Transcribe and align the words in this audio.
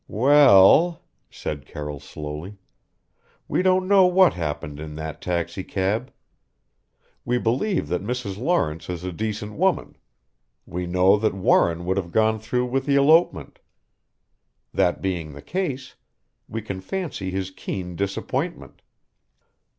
"Well," 0.07 1.03
said 1.29 1.67
Carroll 1.67 1.99
slowly, 1.99 2.57
"we 3.47 3.61
don't 3.61 3.87
know 3.87 4.07
what 4.07 4.33
happened 4.33 4.79
in 4.79 4.95
that 4.95 5.21
taxicab. 5.21 6.11
We 7.23 7.37
believe 7.37 7.87
that 7.89 8.01
Mrs. 8.01 8.35
Lawrence 8.39 8.89
is 8.89 9.03
a 9.03 9.11
decent 9.11 9.53
woman. 9.53 9.95
We 10.65 10.87
know 10.87 11.17
that 11.17 11.35
Warren 11.35 11.85
would 11.85 11.97
have 11.97 12.11
gone 12.11 12.39
through 12.39 12.65
with 12.65 12.87
the 12.87 12.95
elopement. 12.95 13.59
That 14.73 15.03
being 15.03 15.33
the 15.33 15.41
case, 15.43 15.93
we 16.49 16.63
can 16.63 16.81
fancy 16.81 17.29
his 17.29 17.51
keen 17.51 17.95
disappointment. 17.95 18.81